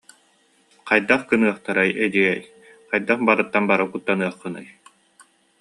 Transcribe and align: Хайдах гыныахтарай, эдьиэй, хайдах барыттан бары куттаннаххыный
Хайдах 0.87 1.21
гыныахтарай, 1.31 1.89
эдьиэй, 2.05 2.41
хайдах 2.91 3.19
барыттан 3.27 3.63
бары 3.69 3.85
куттаннаххыный 3.91 4.67